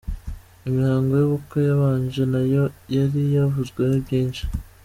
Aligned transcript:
Imihango 0.67 1.11
y’ubukwe 1.21 1.57
yabanje 1.69 2.21
nayo 2.33 2.63
yari 2.95 3.21
yavuzweho 3.35 3.95
byinshi. 4.05 4.43